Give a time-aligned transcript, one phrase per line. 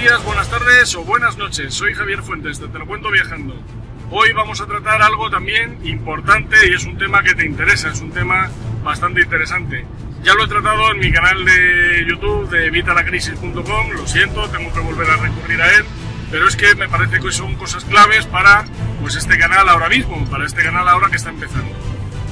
[0.00, 1.74] días, buenas tardes o buenas noches.
[1.74, 3.54] Soy Javier Fuentes, de Te lo cuento viajando.
[4.10, 8.00] Hoy vamos a tratar algo también importante y es un tema que te interesa, es
[8.00, 8.48] un tema
[8.82, 9.84] bastante interesante.
[10.22, 14.80] Ya lo he tratado en mi canal de YouTube de evitalacrisis.com, lo siento, tengo que
[14.80, 15.84] volver a recurrir a él,
[16.30, 18.64] pero es que me parece que son cosas claves para
[19.02, 21.74] pues este canal ahora mismo, para este canal ahora que está empezando.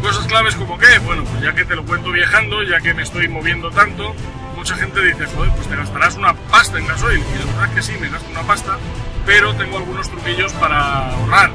[0.00, 3.02] Cosas claves como qué, bueno, pues ya que te lo cuento viajando, ya que me
[3.02, 4.14] estoy moviendo tanto,
[4.60, 7.18] mucha gente dice, joder, pues te gastarás una pasta en gasoil.
[7.18, 8.76] Y la verdad es que sí, me gasto una pasta,
[9.24, 11.50] pero tengo algunos truquillos para ahorrar,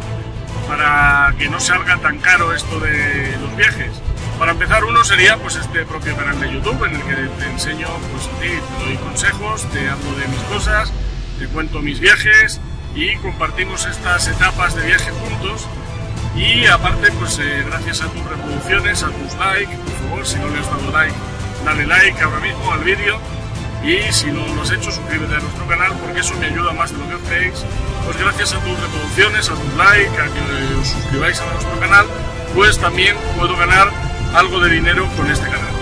[0.67, 3.91] para que no salga tan caro esto de los viajes.
[4.39, 7.87] Para empezar, uno sería pues este propio canal de YouTube en el que te enseño,
[8.11, 8.49] pues a ti,
[8.79, 10.91] te doy consejos, te hablo de mis cosas,
[11.37, 12.59] te cuento mis viajes
[12.95, 15.67] y compartimos estas etapas de viaje juntos.
[16.35, 20.49] Y aparte, pues eh, gracias a tus reproducciones, a tus likes, por favor, si no
[20.49, 21.15] le has dado like,
[21.65, 23.19] dale like ahora mismo al vídeo.
[23.83, 26.91] Y si no lo has hecho suscríbete a nuestro canal porque eso me ayuda más
[26.91, 27.65] de lo que hacéis.
[28.05, 32.05] Pues gracias a tus reproducciones, a tus likes, a que os suscribáis a nuestro canal
[32.55, 33.89] pues también puedo ganar
[34.33, 35.73] algo de dinero con este canal.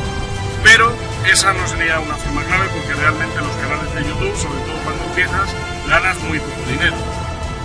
[0.64, 0.92] Pero
[1.32, 5.04] esa no sería una forma clave porque realmente los canales de YouTube, sobre todo cuando
[5.06, 5.56] empiezas,
[5.88, 6.96] ganas muy poco dinero.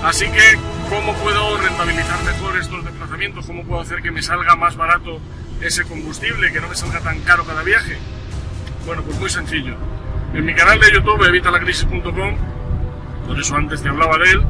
[0.05, 0.59] Así que
[0.91, 3.47] ¿cómo puedo rentabilizar mejor estos desplazamientos?
[3.47, 5.21] ¿cómo puedo hacer que me salga más barato
[5.61, 7.97] ese combustible, que no me salga tan caro cada viaje?
[8.87, 9.75] Bueno, pues muy sencillo.
[10.35, 12.37] En mi canal de YouTube, evitalacrisis.com,
[13.27, 14.43] por eso antes te hablaba de él,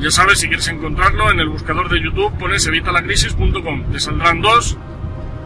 [0.00, 3.92] ya sabes, si quieres encontrarlo, en el buscador de YouTube pones evitalacrisis.com.
[3.92, 4.78] Te saldrán dos,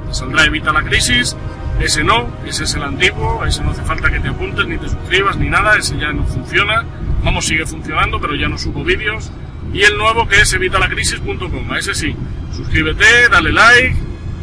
[0.06, 1.36] te saldrá Evita la Crisis,
[1.80, 4.88] ese no, ese es el antiguo, ese no hace falta que te apuntes, ni te
[4.88, 6.84] suscribas, ni nada, ese ya no funciona.
[7.24, 9.32] Vamos, sigue funcionando, pero ya no subo vídeos.
[9.72, 12.14] Y el nuevo que es evitalacrisis.com, a ese sí,
[12.54, 13.96] suscríbete, dale like,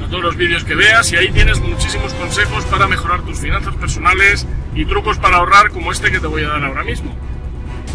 [0.07, 4.47] todos los vídeos que veas y ahí tienes muchísimos consejos para mejorar tus finanzas personales
[4.75, 7.15] y trucos para ahorrar como este que te voy a dar ahora mismo.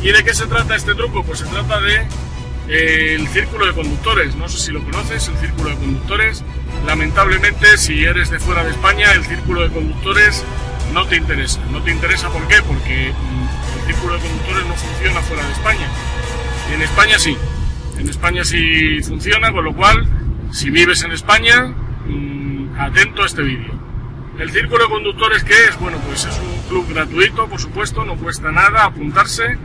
[0.03, 1.25] ¿Y de qué se trata este truco?
[1.25, 2.07] Pues se trata de
[2.69, 4.37] eh, el círculo de conductores.
[4.37, 6.45] No sé si lo conoces, el círculo de conductores.
[6.87, 10.45] Lamentablemente, si eres de fuera de España, el círculo de conductores
[10.93, 11.61] no te interesa.
[11.71, 12.57] No te interesa ¿por qué?
[12.67, 15.89] Porque mm, el círculo de conductores no funciona fuera de España.
[16.73, 17.37] En España sí.
[17.99, 20.07] En España sí funciona, con lo cual,
[20.53, 21.75] si vives en España,
[22.87, 23.75] atento a este vídeo.
[24.39, 25.79] El Círculo de Conductores, ¿qué es?
[25.79, 29.59] Bueno, pues es un club gratuito, por supuesto, no cuesta nada apuntarse.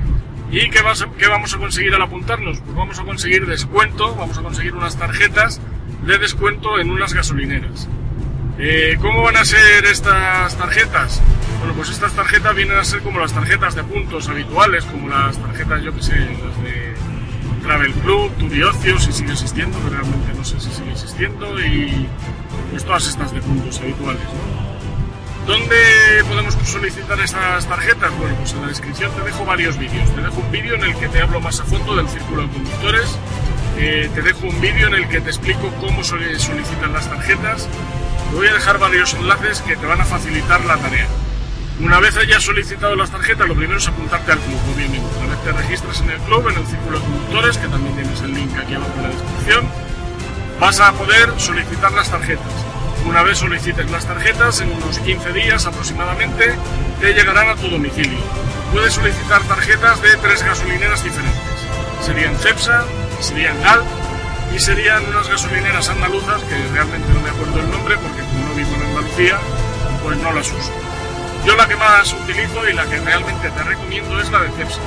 [0.49, 2.59] ¿Y qué, vamos a conseguir al apuntarnos?
[2.59, 5.61] Pues vamos a conseguir descuento, vamos a conseguir unas tarjetas
[6.05, 7.87] de descuento en unas gasolineras.
[8.57, 11.21] Eh, ¿Cómo van a ser estas tarjetas?
[11.59, 15.37] Bueno, pues estas tarjetas vienen a ser como las tarjetas de puntos habituales, como las
[15.37, 16.93] tarjetas, yo que sé, las de
[17.63, 22.07] Travel Club, Turiocio, si sigue existiendo, pero realmente no sé si sigue existiendo, y
[22.71, 24.21] pues todas estas de puntos habituales.
[25.45, 25.75] ¿Dónde
[26.27, 28.17] podemos solicitar estas tarjetas?
[28.17, 30.09] Bueno, pues en la descripción te dejo varios vídeos.
[30.15, 32.49] Te dejo un vídeo en el que te hablo más a fondo del círculo de
[32.49, 33.17] conductores.
[33.77, 37.67] Eh, te dejo un vídeo en el que te explico cómo se solicitan las tarjetas.
[38.29, 41.07] Te voy a dejar varios enlaces que te van a facilitar la tarea.
[41.81, 45.07] Una vez hayas solicitado las tarjetas, lo primero es apuntarte al club, obviamente.
[45.17, 48.21] Una vez te registras en el club, en el círculo de conductores, que también tienes
[48.21, 49.67] el link aquí abajo en la descripción,
[50.61, 52.53] vas a poder solicitar las tarjetas.
[53.07, 56.53] Una vez solicites las tarjetas, en unos 15 días aproximadamente,
[56.99, 58.19] te llegarán a tu domicilio.
[58.71, 61.41] Puedes solicitar tarjetas de tres gasolineras diferentes.
[62.05, 62.85] Serían CEPSA,
[63.21, 63.83] serían GAL
[64.55, 68.53] y serían unas gasolineras andaluzas que realmente no me acuerdo el nombre porque como no
[68.53, 69.39] vivo en Andalucía,
[70.03, 70.71] pues no las uso.
[71.43, 74.79] Yo la que más utilizo y la que realmente te recomiendo es la de CEPSA.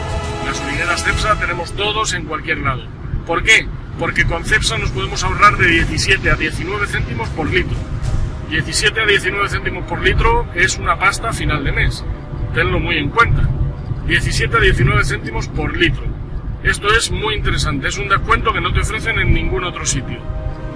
[0.47, 2.85] Gasolineras CEPSA tenemos todos en cualquier lado.
[3.27, 3.67] ¿Por qué?
[3.99, 7.77] Porque con CEPSA nos podemos ahorrar de 17 a 19 céntimos por litro.
[8.51, 12.05] 17 a 19 céntimos por litro es una pasta final de mes.
[12.55, 13.49] Tenlo muy en cuenta.
[14.07, 16.05] 17 a 19 céntimos por litro.
[16.63, 20.19] Esto es muy interesante, es un descuento que no te ofrecen en ningún otro sitio.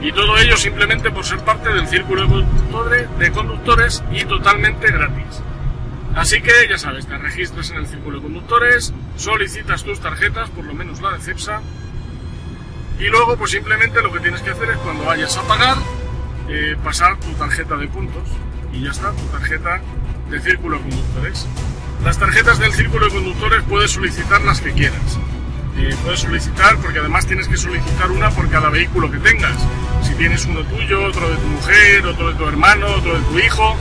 [0.00, 2.26] Y todo ello simplemente por ser parte del círculo
[3.18, 5.42] de conductores y totalmente gratis.
[6.14, 10.64] Así que ya sabes, te registras en el círculo de conductores, solicitas tus tarjetas, por
[10.64, 11.62] lo menos la de CEPSA,
[12.98, 15.76] y luego pues simplemente lo que tienes que hacer es cuando vayas a pagar,
[16.48, 18.24] eh, pasar tu tarjeta de puntos
[18.72, 19.80] y ya está, tu tarjeta
[20.30, 21.46] de círculo de conductores.
[22.04, 25.18] Las tarjetas del círculo de conductores puedes solicitar las que quieras.
[25.78, 29.56] Eh, puedes solicitar, porque además tienes que solicitar una por cada vehículo que tengas.
[30.02, 33.38] Si tienes uno tuyo, otro de tu mujer, otro de tu hermano, otro de tu
[33.38, 33.76] hijo,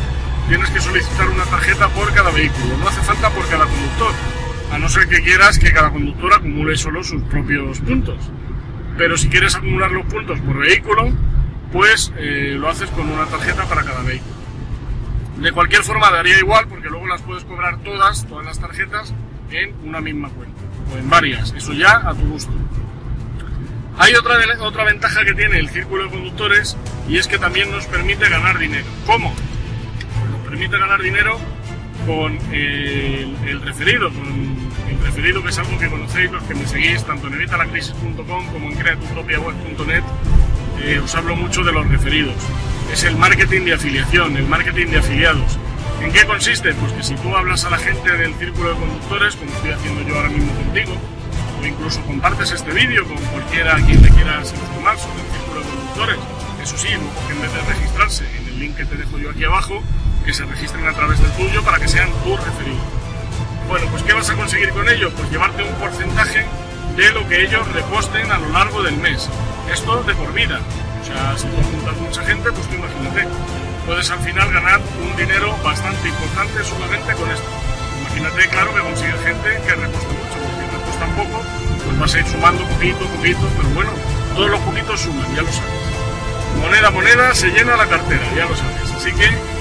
[0.48, 2.78] tienes que solicitar una tarjeta por cada vehículo.
[2.78, 4.14] No hace falta por cada conductor,
[4.72, 8.18] a no ser que quieras que cada conductor acumule solo sus propios puntos
[8.98, 11.12] pero si quieres acumular los puntos por vehículo,
[11.72, 14.36] pues eh, lo haces con una tarjeta para cada vehículo.
[15.38, 19.14] De cualquier forma daría igual porque luego las puedes cobrar todas, todas las tarjetas,
[19.52, 20.62] en una misma cuenta
[20.94, 22.52] o en varias, eso ya a tu gusto.
[24.00, 26.78] Hay otra, otra ventaja que tiene el círculo de conductores
[27.10, 28.86] y es que también nos permite ganar dinero.
[29.06, 29.34] ¿Cómo?
[30.32, 31.40] Nos permite ganar dinero
[32.06, 37.04] con el, referido, con el referido que es algo que conocéis los que me seguís
[37.04, 40.04] tanto en evitalacrisis.com como en creatupropiaweb.net.
[40.82, 42.36] Eh, os hablo mucho de los referidos.
[42.92, 45.58] Es el marketing de afiliación, el marketing de afiliados.
[46.02, 46.74] ¿En qué consiste?
[46.76, 50.08] Pues que si tú hablas a la gente del círculo de conductores, como estoy haciendo
[50.08, 50.94] yo ahora mismo contigo,
[51.60, 55.62] o incluso compartes este vídeo con cualquiera a quien le quieras informar sobre el círculo
[55.62, 56.18] de conductores,
[56.62, 59.82] eso sí, en vez de registrarse en el link que te dejo yo aquí abajo,
[60.26, 62.97] que se registren a través del tuyo para que sean tus referidos.
[63.68, 65.12] Bueno, pues ¿qué vas a conseguir con ello?
[65.12, 66.46] Pues llevarte un porcentaje
[66.96, 69.30] de lo que ellos reposten a lo largo del mes.
[69.72, 70.60] Esto de por vida.
[71.02, 73.28] O sea, si tú apuntas mucha gente, pues tú imagínate,
[73.86, 77.48] puedes al final ganar un dinero bastante importante solamente con esto.
[78.02, 81.44] Imagínate, claro, que consigues gente que reposte mucho, porque repostan poco,
[81.86, 83.92] pues vas a ir sumando poquito, poquito, pero bueno,
[84.34, 85.72] todos los poquitos suman, ya lo sabes.
[86.62, 88.92] Moneda moneda se llena la cartera, ya lo sabes.
[88.96, 89.57] Así que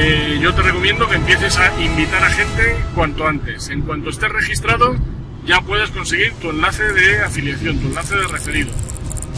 [0.00, 3.68] eh, yo te recomiendo que empieces a invitar a gente cuanto antes.
[3.68, 4.94] En cuanto estés registrado,
[5.44, 8.70] ya puedes conseguir tu enlace de afiliación, tu enlace de referido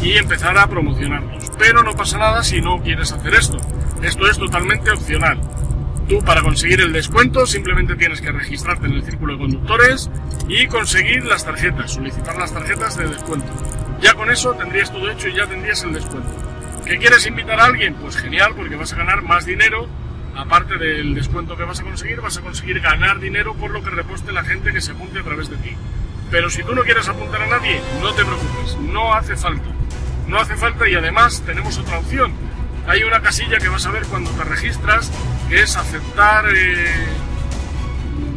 [0.02, 1.50] y empezar a promocionarlos.
[1.58, 3.56] Pero no pasa nada si no quieres hacer esto.
[4.02, 5.40] Esto es totalmente opcional.
[6.06, 10.10] Tú para conseguir el descuento simplemente tienes que registrarte en el círculo de conductores
[10.46, 13.50] y conseguir las tarjetas, solicitar las tarjetas de descuento.
[14.02, 16.28] Ya con eso tendrías todo hecho y ya tendrías el descuento.
[16.84, 17.94] ¿Qué quieres invitar a alguien?
[17.94, 19.88] Pues genial, porque vas a ganar más dinero
[20.40, 23.90] aparte del descuento que vas a conseguir, vas a conseguir ganar dinero por lo que
[23.90, 25.76] reposte la gente que se apunte a través de ti.
[26.30, 29.68] Pero si tú no quieres apuntar a nadie, no te preocupes, no hace falta.
[30.28, 32.32] No hace falta y además tenemos otra opción.
[32.86, 35.10] Hay una casilla que vas a ver cuando te registras,
[35.48, 37.06] que es aceptar, eh,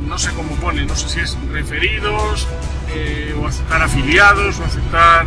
[0.07, 2.47] no sé cómo pone, no sé si es referidos,
[2.95, 5.25] eh, o aceptar afiliados, o aceptar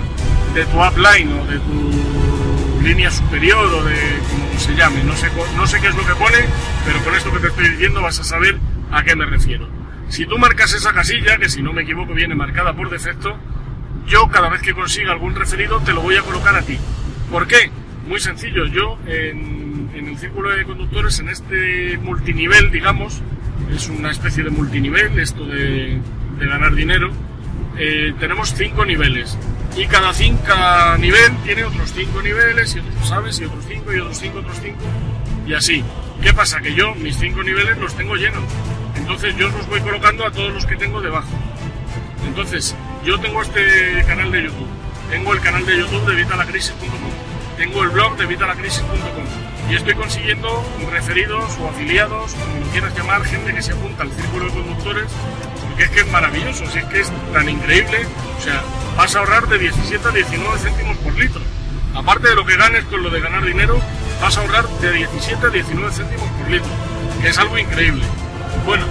[0.54, 2.45] de tu upline o de tu
[2.86, 3.96] línea superior o de
[4.58, 5.02] se llame.
[5.02, 6.38] No sé, no sé qué es lo que pone,
[6.86, 8.56] pero con esto que te estoy diciendo vas a saber
[8.92, 9.68] a qué me refiero.
[10.08, 13.36] Si tú marcas esa casilla, que si no me equivoco viene marcada por defecto,
[14.06, 16.78] yo cada vez que consiga algún referido te lo voy a colocar a ti.
[17.30, 17.70] ¿Por qué?
[18.06, 23.20] Muy sencillo, yo en, el círculo de conductores, en este multinivel, digamos,
[23.74, 26.00] es una especie de multinivel, esto de,
[26.38, 27.10] ganar dinero,
[27.76, 29.36] eh, tenemos cinco niveles
[29.76, 30.42] y cada, cinco,
[30.98, 33.38] nivel tiene otros cinco niveles, y otros, ¿sabes?
[33.40, 34.80] Y otros cinco, y otros cinco, otros cinco,
[35.46, 35.84] y así.
[36.22, 36.60] ¿Qué pasa?
[36.60, 38.42] Que yo mis cinco niveles los tengo llenos.
[38.96, 41.28] Entonces yo los voy colocando a todos los que tengo debajo.
[42.26, 42.74] Entonces,
[43.04, 44.68] yo tengo este canal de YouTube,
[45.10, 47.10] tengo el canal de YouTube de vitalacrisis.com,
[47.56, 53.54] tengo el blog de vitalacrisis.com y estoy consiguiendo referidos o afiliados, como quieras llamar, gente
[53.54, 55.06] que se apunta al círculo de conductores,
[55.82, 58.06] es que es maravilloso, si es que es tan increíble,
[58.38, 58.62] o sea,
[58.96, 61.40] vas a ahorrar de 17 a 19 céntimos por litro.
[61.94, 63.80] Aparte de lo que ganes con lo de ganar dinero,
[64.20, 66.70] vas a ahorrar de 17 a 19 céntimos por litro,
[67.20, 68.04] que es algo increíble.
[68.64, 68.84] Bueno,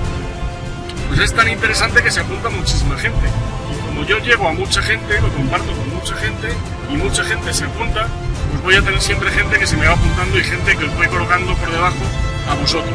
[1.07, 3.27] pues es tan interesante que se apunta muchísima gente.
[3.71, 6.49] Y como yo llego a mucha gente, lo comparto con mucha gente
[6.91, 8.07] y mucha gente se apunta,
[8.51, 10.95] pues voy a tener siempre gente que se me va apuntando y gente que os
[10.95, 12.03] voy colocando por debajo
[12.49, 12.93] a vosotros.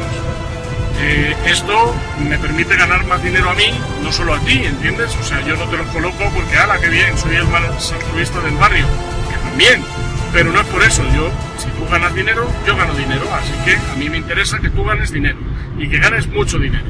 [1.03, 1.95] Eh, esto
[2.29, 3.71] me permite ganar más dinero a mí,
[4.03, 5.15] no solo a ti, ¿entiendes?
[5.15, 8.55] O sea, yo no te lo coloco porque, ala, qué bien, soy el altruista del
[8.55, 8.85] barrio,
[9.29, 9.83] que también,
[10.31, 13.75] pero no es por eso, yo, si tú ganas dinero, yo gano dinero, así que
[13.75, 15.39] a mí me interesa que tú ganes dinero
[15.79, 16.85] y que ganes mucho dinero.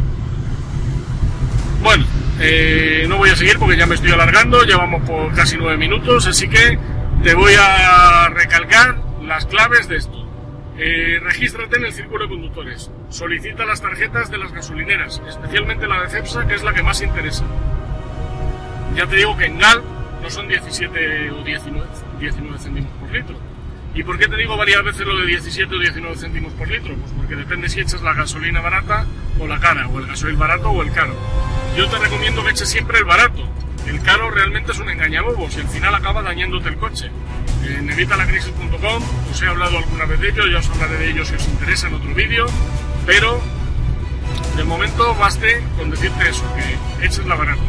[1.81, 2.05] Bueno,
[2.41, 5.77] eh, no voy a seguir porque ya me estoy alargando, ya vamos por casi nueve
[5.77, 6.77] minutos, así que
[7.23, 10.20] te voy a recalcar las claves de esto.
[10.83, 12.89] Eh, regístrate en el círculo de conductores.
[13.09, 17.03] Solicita las tarjetas de las gasolineras, especialmente la de CEPSA, que es la que más
[17.03, 17.45] interesa.
[18.95, 19.83] Ya te digo que en GAL
[20.23, 21.87] no son 17 o 19,
[22.19, 23.35] 19 céntimos por litro.
[23.93, 26.95] ¿Y por qué te digo varias veces lo de 17 o 19 céntimos por litro?
[26.95, 29.05] Pues porque depende si echas la gasolina barata
[29.39, 31.13] o la cara, o el gasoil barato o el caro.
[31.77, 33.47] Yo te recomiendo que eches siempre el barato.
[33.85, 37.11] El caro realmente es un engañabobos y al final acaba dañándote el coche
[37.65, 39.03] en evitalacrisis.com.
[39.31, 41.87] Os he hablado alguna vez de ello, ya os hablaré de ello si os interesa
[41.87, 42.45] en otro vídeo,
[43.05, 43.41] pero
[44.55, 47.61] de momento baste con decirte eso, que eches la barata.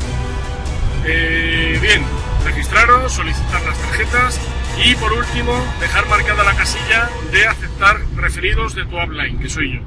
[1.04, 2.04] Eh, bien,
[2.44, 4.40] registraros, solicitar las tarjetas
[4.84, 9.74] y por último dejar marcada la casilla de aceptar referidos de tu upline, que soy
[9.74, 9.80] yo.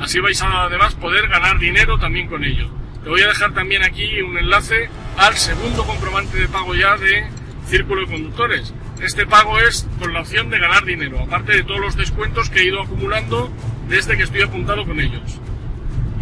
[0.00, 2.68] Así vais a además poder ganar dinero también con ello.
[3.02, 7.26] Te voy a dejar también aquí un enlace al segundo comprobante de pago ya de
[7.66, 11.80] Círculo de Conductores, este pago es con la opción de ganar dinero, aparte de todos
[11.80, 13.50] los descuentos que he ido acumulando
[13.88, 15.40] desde que estoy apuntado con ellos.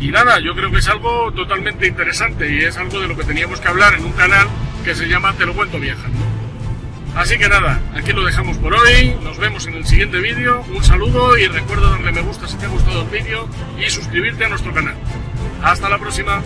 [0.01, 3.25] Y nada, yo creo que es algo totalmente interesante y es algo de lo que
[3.25, 4.47] teníamos que hablar en un canal
[4.85, 6.19] que se llama Te lo cuento viajando.
[7.17, 10.85] Así que nada, aquí lo dejamos por hoy, nos vemos en el siguiente vídeo, un
[10.85, 14.49] saludo y recuerda darle me gusta si te ha gustado el vídeo y suscribirte a
[14.51, 14.95] nuestro canal.
[15.63, 16.43] Hasta la próxima.